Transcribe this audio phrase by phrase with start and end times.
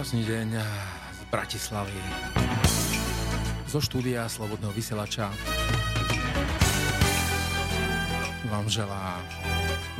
[0.00, 0.56] Krásny deň
[1.12, 2.00] z Bratislavy.
[3.68, 5.28] Zo štúdia Slobodného vysielača
[8.48, 9.20] vám želá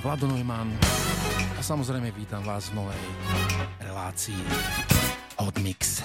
[0.00, 0.72] Vlado Neumann
[1.52, 3.04] a samozrejme vítam vás v novej
[3.84, 4.40] relácii
[5.36, 6.00] od Mix.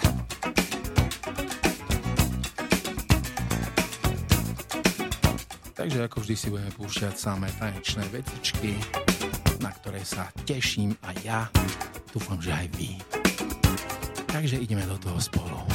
[5.71, 8.75] Takže ako vždy si budeme púšťať samé tanečné vecičky,
[9.63, 11.47] na ktoré sa teším aj ja.
[12.11, 13.14] Dúfam, že aj vy.
[14.35, 15.74] Takže ideme do toho spolu.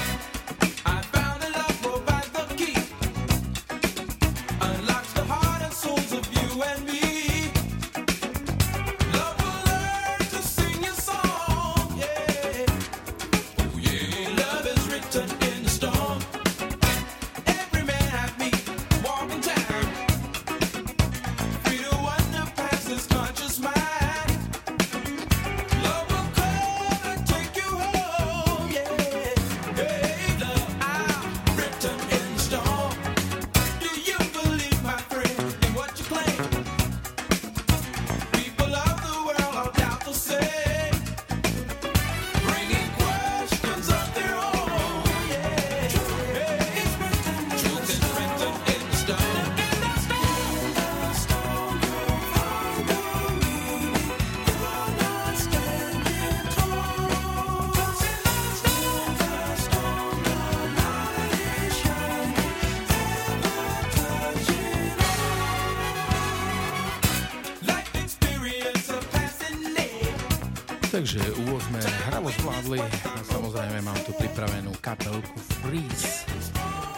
[72.71, 73.01] zabudli.
[73.11, 76.23] A no, samozrejme mám tu pripravenú kapelku Freeze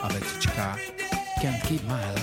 [0.05, 0.77] a vecička
[1.41, 2.22] Can't Keep My Life.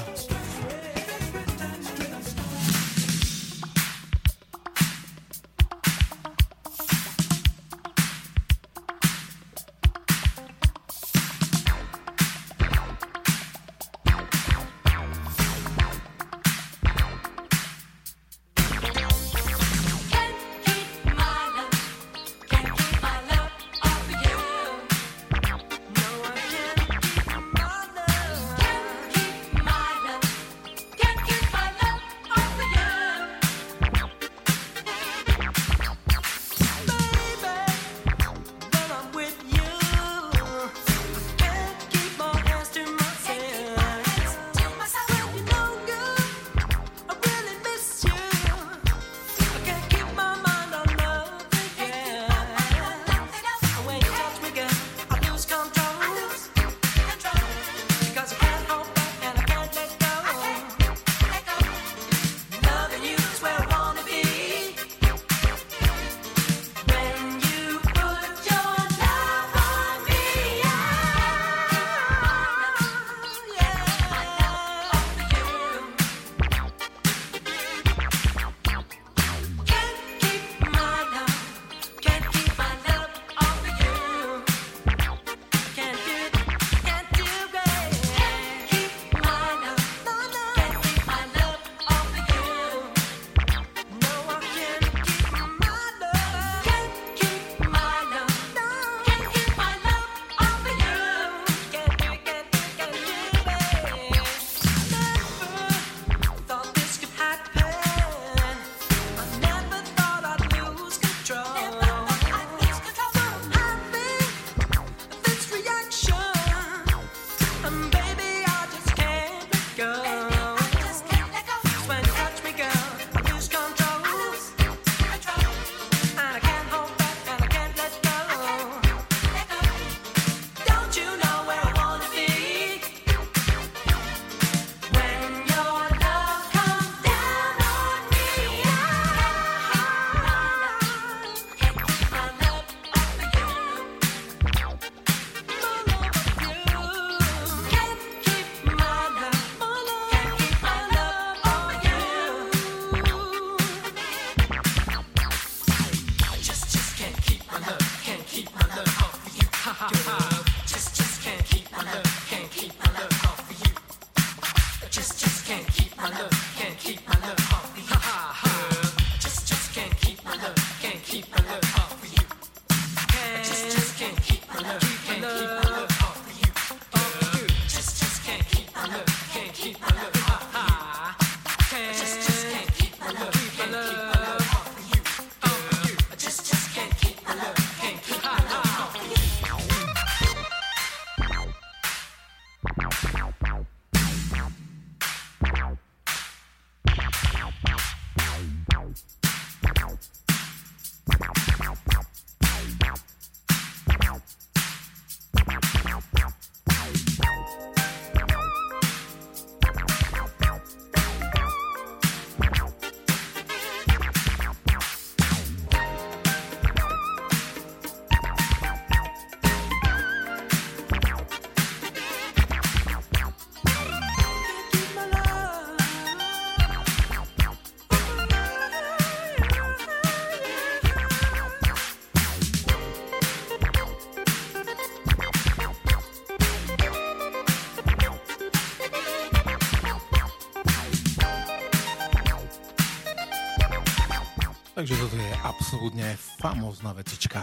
[245.80, 246.12] Absolútne
[246.44, 247.40] famózna vecička.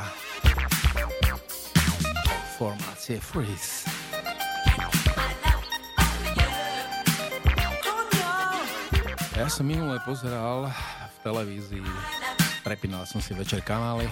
[2.61, 3.89] Formácie Freeze.
[9.41, 11.89] Ja som minule pozeral v televízii,
[12.61, 14.05] prepínal som si večer kanály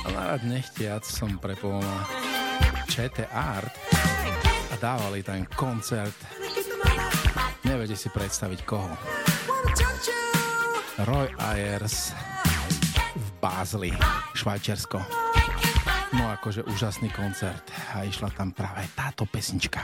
[0.00, 2.08] a narad nechtiac som prepol na
[2.88, 3.76] ČT Art
[4.72, 6.16] a dávali tam koncert.
[7.68, 8.96] Neviete si predstaviť koho.
[11.04, 12.16] Roy Ayers
[13.42, 13.90] Bázli,
[14.38, 15.02] Švajčiarsko.
[16.14, 19.82] No akože úžasný koncert a išla tam práve táto pesnička.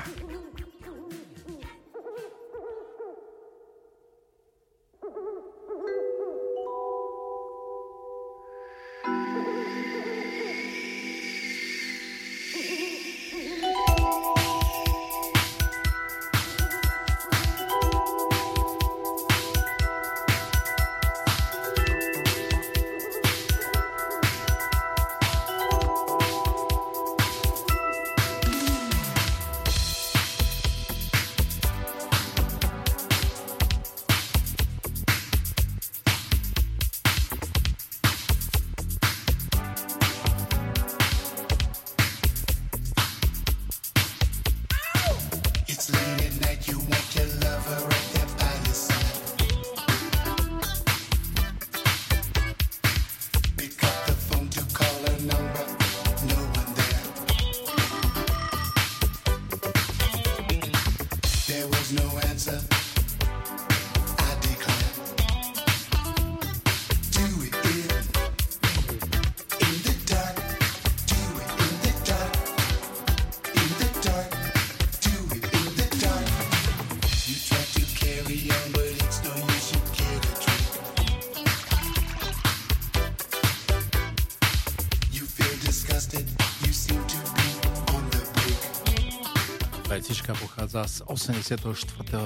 [90.87, 91.59] Z 84.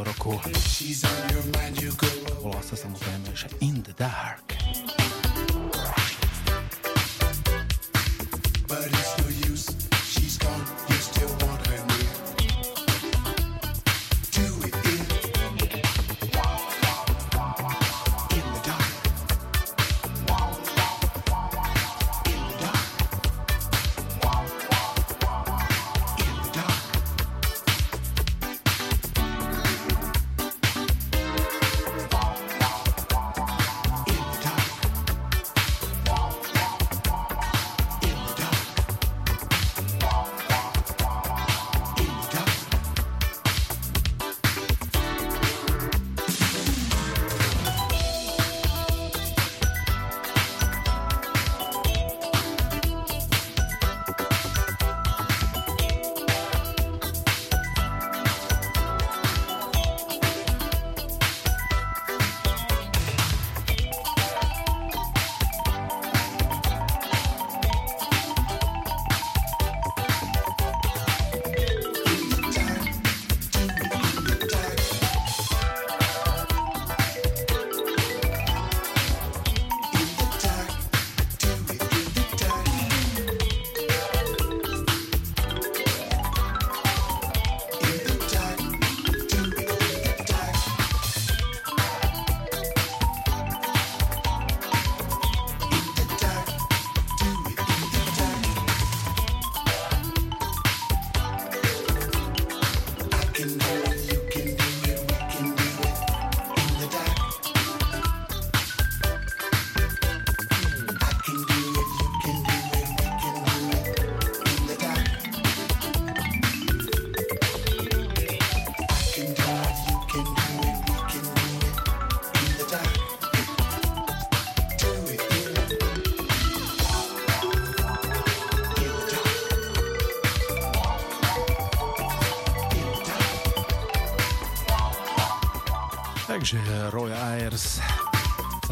[0.04, 0.36] roku.
[2.42, 4.51] Volá sa samozrejme, že In the Dark.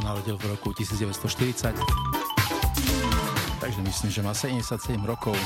[0.02, 1.70] Narodil v roku 1940.
[3.62, 5.38] Takže myslím, že má 77 rokov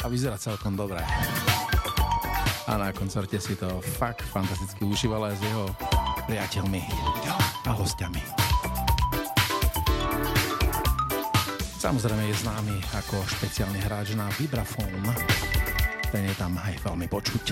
[0.00, 1.04] a vyzerá celkom dobre.
[2.64, 3.68] A na koncerte si to
[4.00, 5.64] fakt fantasticky užíval aj s jeho
[6.24, 6.80] priateľmi
[7.68, 8.24] a hostiami.
[11.84, 15.04] Samozrejme je známy ako špeciálny hráč na vibrafón.
[16.08, 17.44] Ten je tam aj veľmi počuť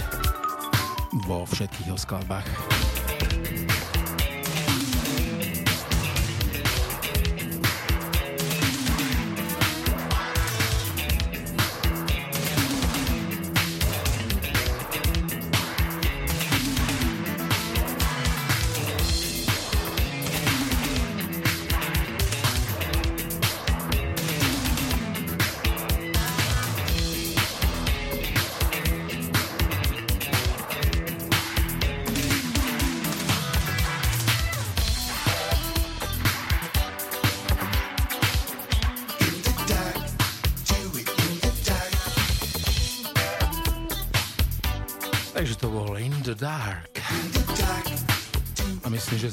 [1.29, 2.76] vo všetkých jeho skladbách.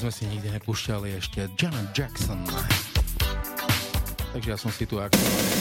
[0.03, 2.43] Sme si nikdy nepúšťali ešte Janet Jackson.
[4.35, 5.55] Takže ja som si tu aktuálne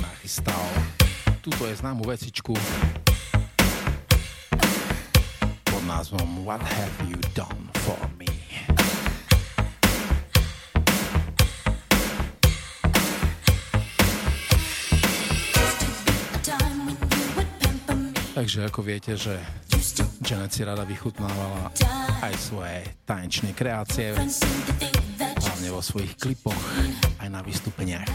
[0.00, 0.64] nachystal.
[1.44, 2.56] Tuto je známu vecičku
[5.68, 8.32] pod názvom What Have You Done For Me.
[18.32, 19.36] Takže ako viete, že
[20.24, 21.68] Janet si rada vychutnávala
[22.20, 24.12] aj svoje tanečné kreácie,
[25.16, 26.60] hlavne vo svojich klipoch,
[27.16, 28.08] aj na vystúpeniach.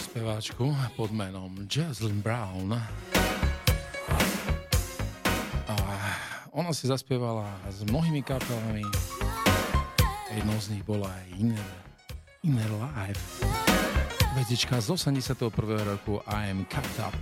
[0.00, 2.72] Speváčku pod menom Jaslyn Brown.
[5.68, 5.76] A
[6.56, 8.82] ona si zaspievala s mnohými kapelami.
[10.32, 11.72] Jednou z nich bola aj Inner,
[12.42, 13.44] Inner Life.
[14.32, 15.36] Vetička z 81.
[15.84, 17.16] roku I am cut up.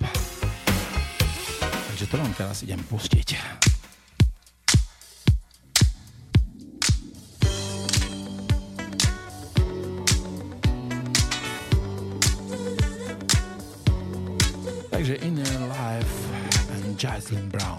[1.89, 3.68] Takže to vám teraz idem pustiť.
[16.99, 17.78] Jocelyn Brown.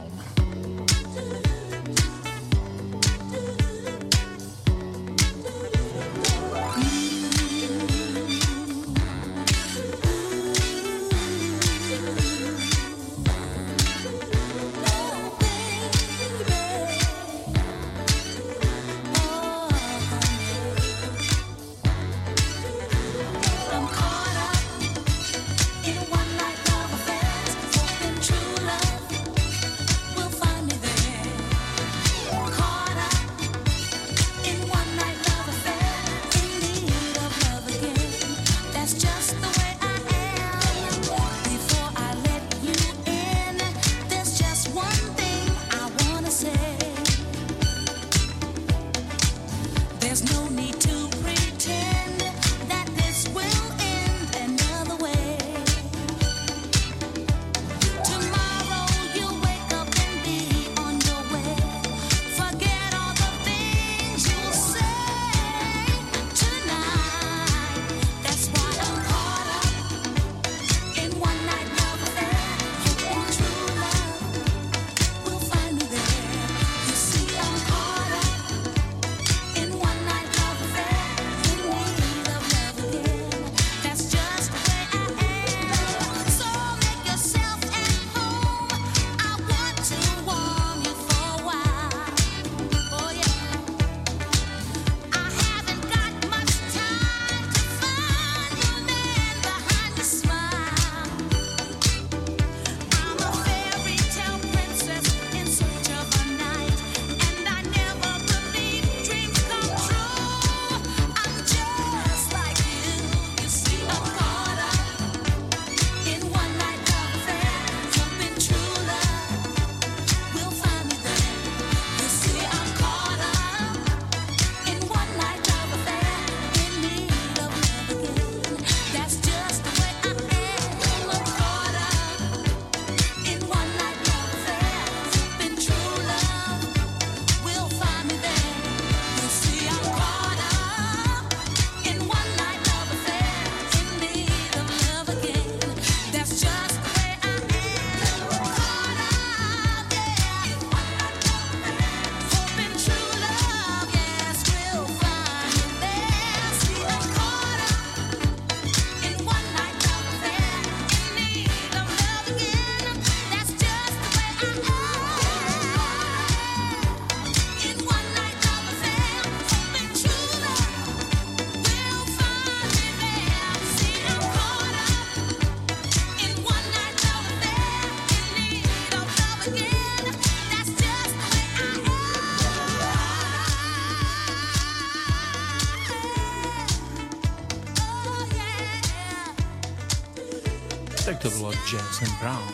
[191.69, 192.49] Jason Brown.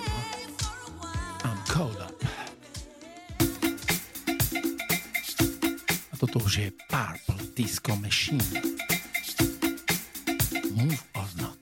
[1.45, 2.19] I'm caught up.
[6.11, 8.43] A toto už je Purple Disco Machine.
[10.75, 11.55] Move or not.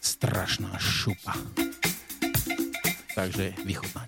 [0.00, 1.34] Strašná šupa.
[3.14, 3.99] Takže vychutnáte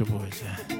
[0.00, 0.79] your boys at?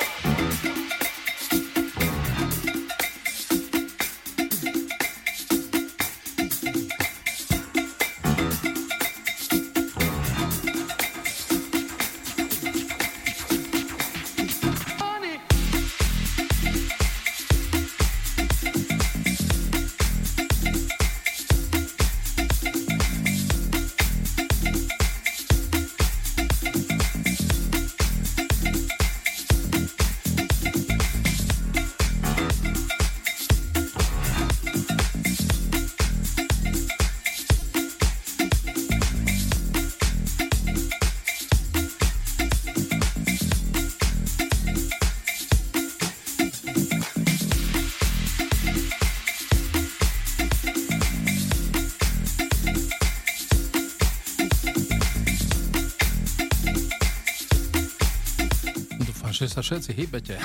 [59.31, 60.35] Že sa všetci hýbete.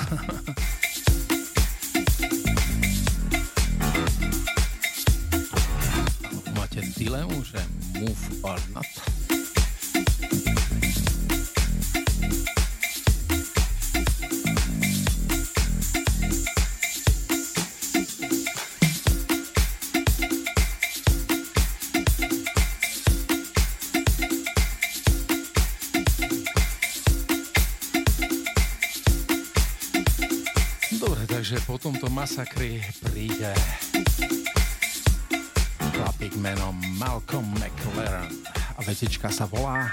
[6.55, 7.59] Máte dilemu, že
[7.99, 8.87] move or not?
[32.27, 33.55] Masakri príde
[35.95, 38.27] chlapík menom Malcolm McLaren
[38.75, 39.87] a vetička sa volá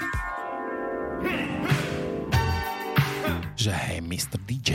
[3.54, 4.42] že hej Mr.
[4.50, 4.74] DJ.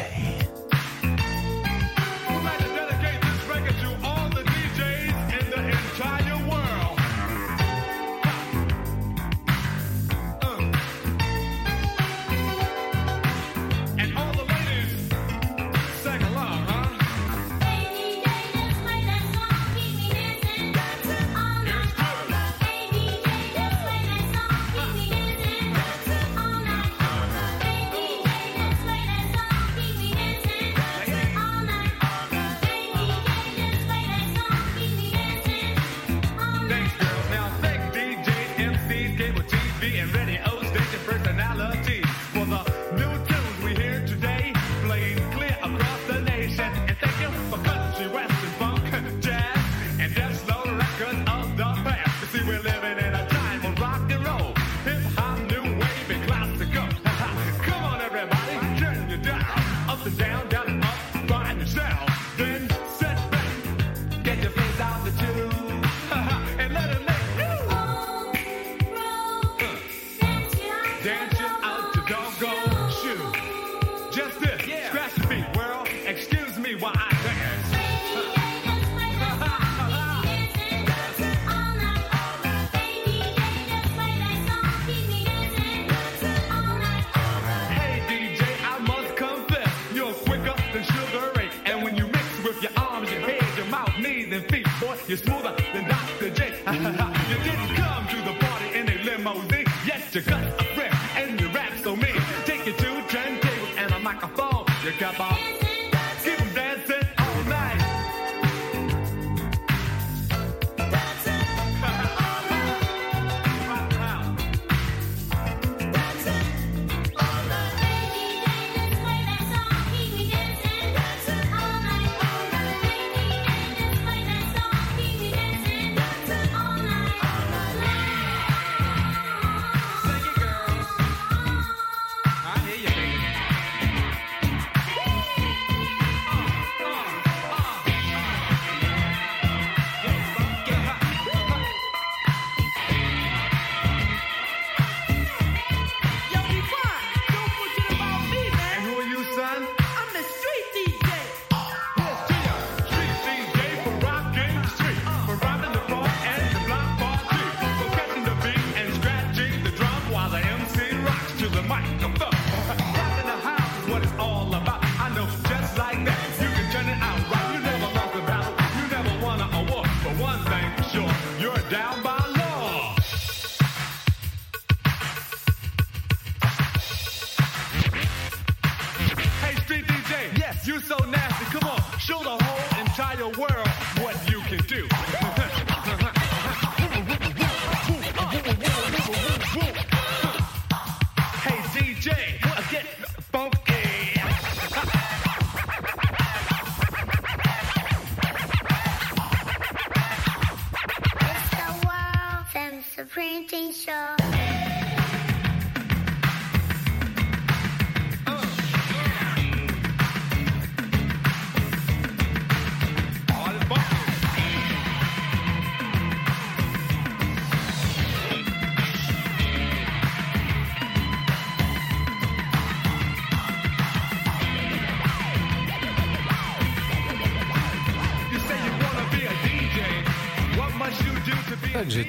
[180.81, 181.45] so nasty.
[181.57, 183.68] Come on, show the whole entire world.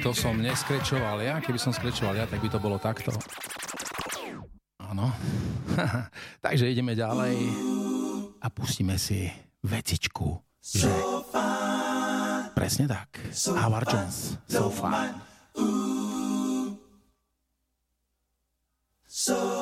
[0.01, 1.37] To som neskrečoval ja.
[1.37, 3.13] Keby som skrečoval ja, tak by to bolo takto.
[4.81, 5.13] Áno.
[6.45, 7.37] Takže ideme ďalej
[8.41, 9.29] a pustíme si
[9.61, 10.89] vecičku, že...
[12.57, 13.21] Presne tak.
[13.53, 14.41] Howard Jones.
[14.49, 15.13] So fine.
[19.05, 19.60] So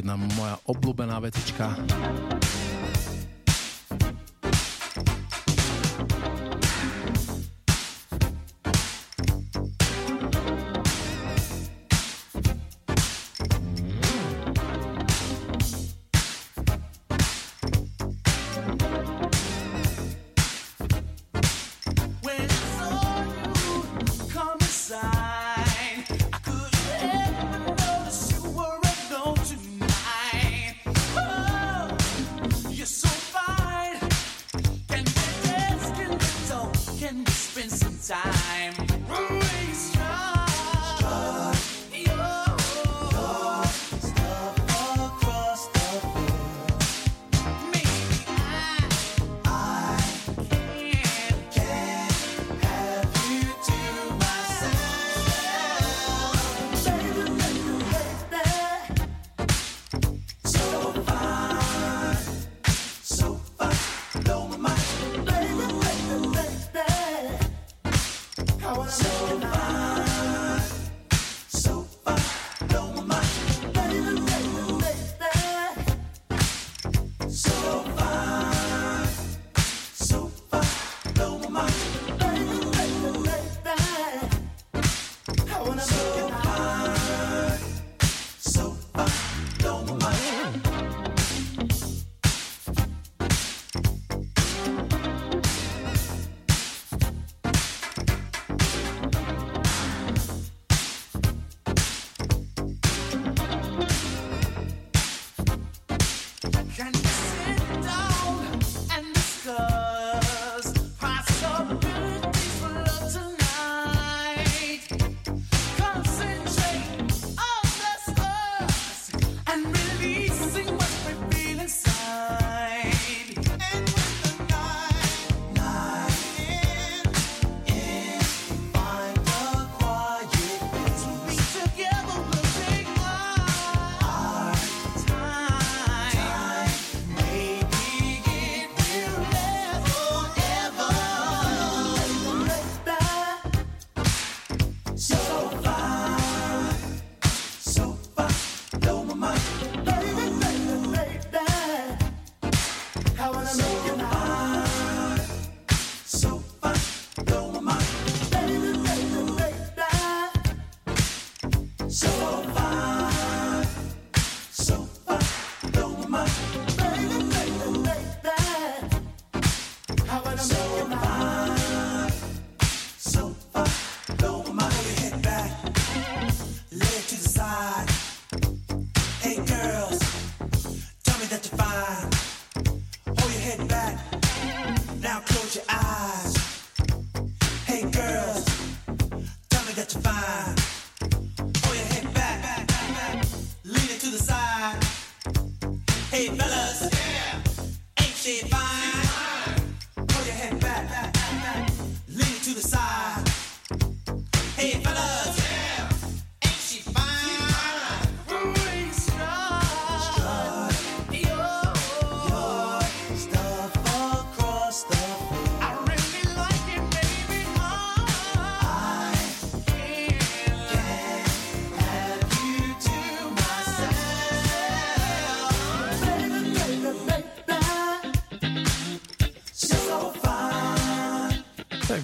[0.00, 1.76] jedna moja obľúbená vecička.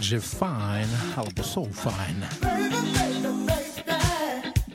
[0.08, 0.88] Takže fajn,
[1.20, 2.24] alebo so fajn.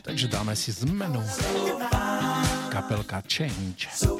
[0.05, 1.25] Takže dáme si zmenu.
[2.69, 4.13] Kapelka Change z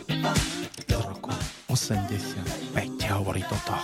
[0.89, 1.30] roku
[1.69, 3.78] 85 hovorí toto.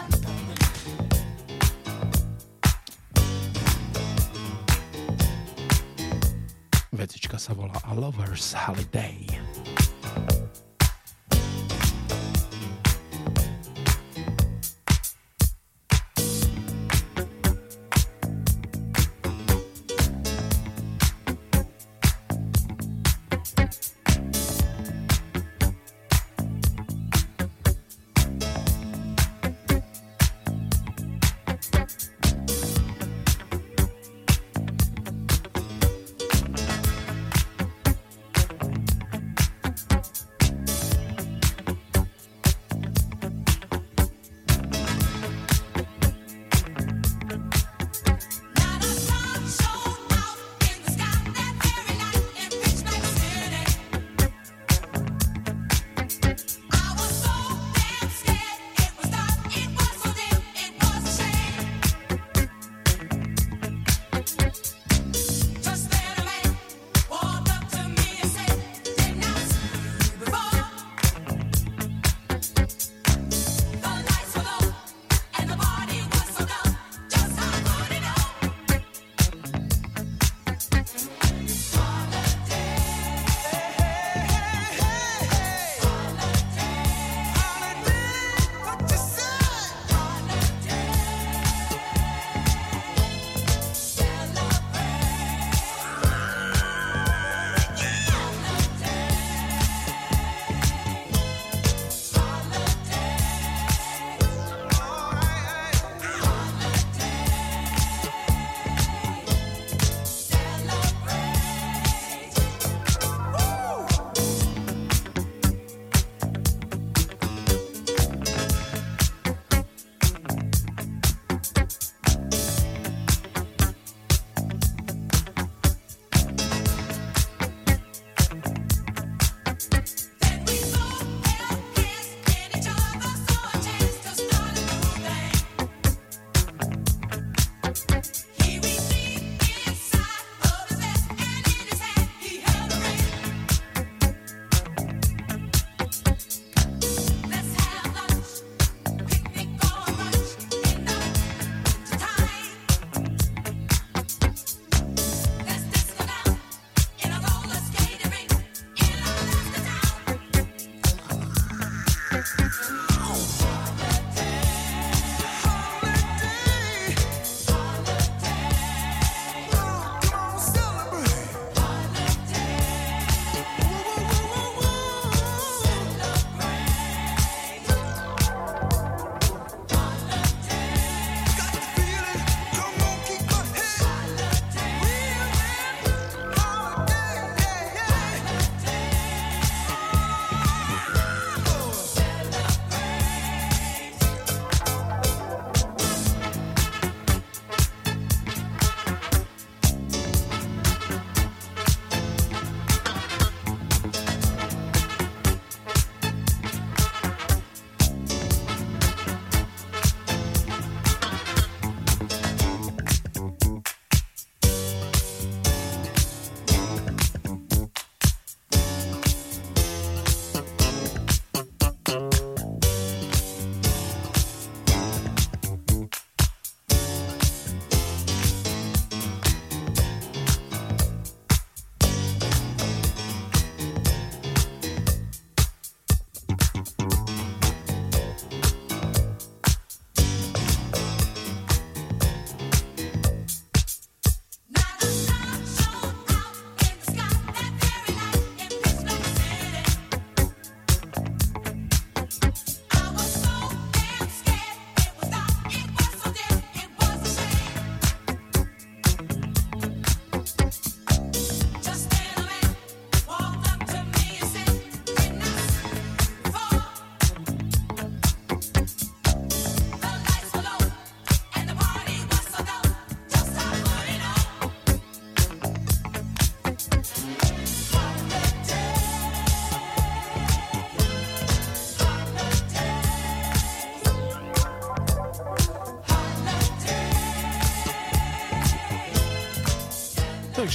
[6.89, 9.29] Vecička sa volá A Lover's Holiday.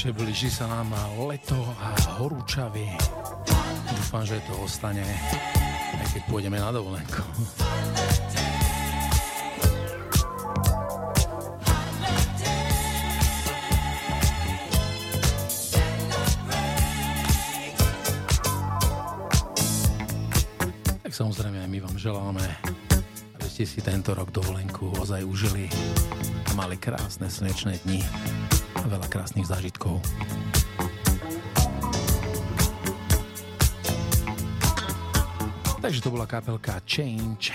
[0.05, 2.85] Takže blíži sa nám leto a horúčavy.
[3.89, 5.01] Dúfam, že to ostane,
[5.97, 7.25] aj keď pôjdeme na dovolenku.
[21.01, 22.45] Tak samozrejme aj my vám želáme,
[23.41, 25.73] aby ste si tento rok dovolenku ozaj užili
[26.45, 28.05] a mali krásne slnečné dni
[28.89, 30.01] veľa krásnych zážitkov.
[35.85, 37.53] Takže to bola kapelka Change.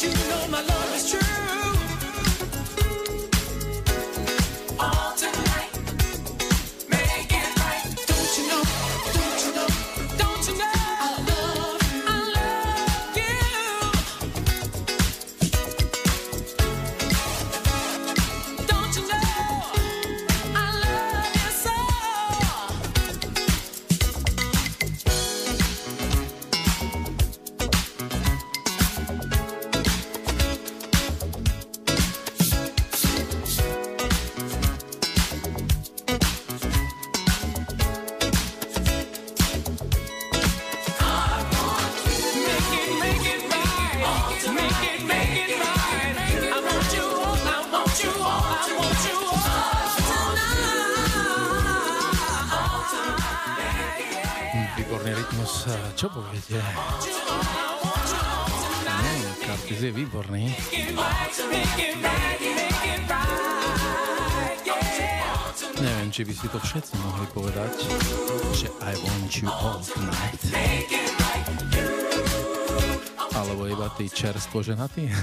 [0.00, 0.77] You know my love.
[66.18, 67.78] Či by si to všetci mohli povedať,
[68.50, 70.42] že I want you all tonight.
[73.38, 75.06] Alebo iba tí čerstvo ženatí.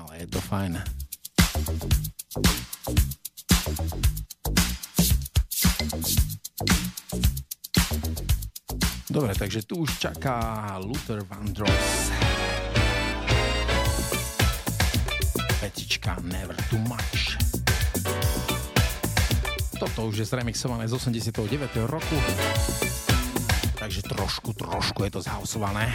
[0.00, 0.80] Ale je to fajn.
[9.12, 12.31] Dobre, takže tu už čaká Luther Vandross.
[20.02, 21.46] Toto už je zremixované z 89.
[21.86, 22.18] roku.
[23.78, 25.94] Takže trošku, trošku je to zhausované.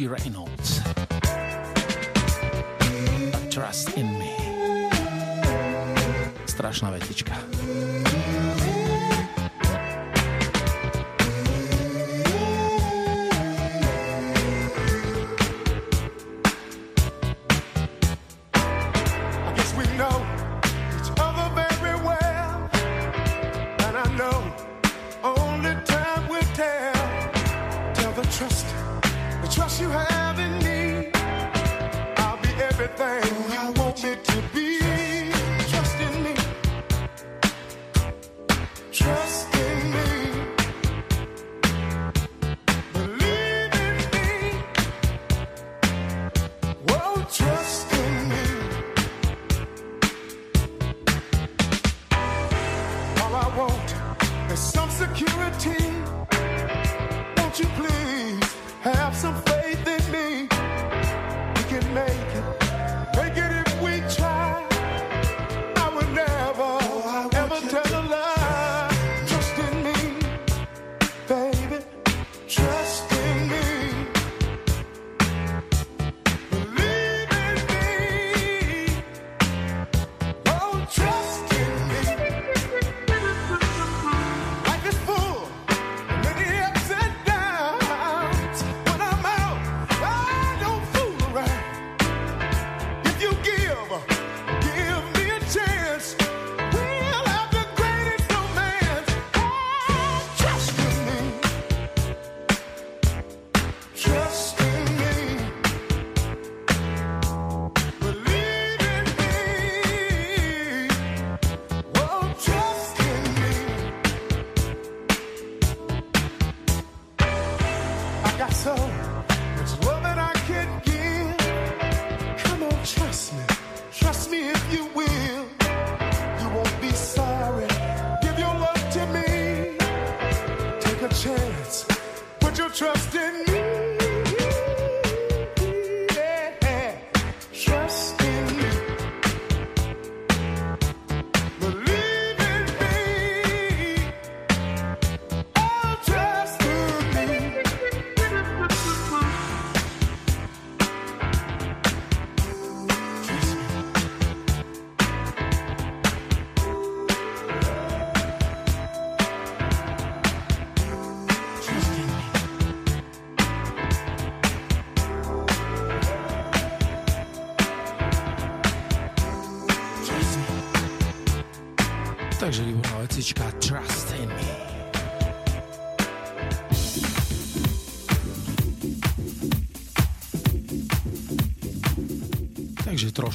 [0.00, 0.80] Reynolds.
[3.52, 4.32] Trust in me.
[6.48, 7.21] Strašná vetička.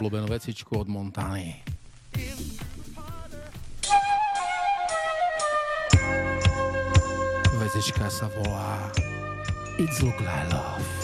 [0.00, 1.60] Obľúbenú vecičku od Montany.
[7.60, 8.88] Vecička sa volá
[9.76, 10.99] It's Look Like Love.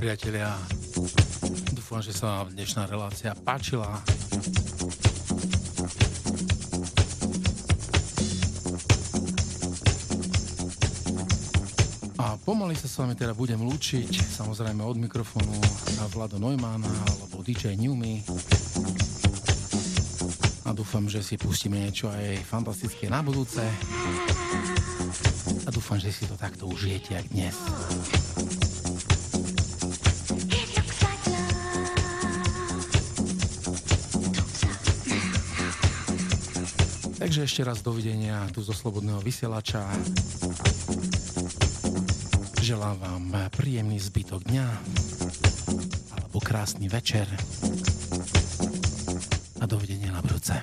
[0.00, 0.56] Priatelia,
[1.76, 4.00] dúfam, že sa vám dnešná relácia páčila.
[12.16, 14.08] A pomaly sa s vami teda budem lúčiť,
[14.40, 15.52] samozrejme od mikrofónu
[16.00, 18.24] na Vlado Neumana alebo DJ Newmy.
[20.64, 23.60] A dúfam, že si pustíme niečo aj fantastické na budúce.
[25.60, 27.52] A dúfam, že si to takto užijete, jak dnes.
[37.30, 39.86] Takže ešte raz dovidenia tu zo Slobodného vysielača.
[42.58, 43.24] Želám vám
[43.54, 44.66] príjemný zbytok dňa
[46.10, 47.30] alebo krásny večer
[49.62, 50.58] a dovidenia na budúce.